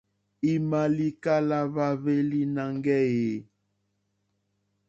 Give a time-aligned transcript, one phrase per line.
[0.51, 3.39] I ma likala hwa hweli nangɛ eeh?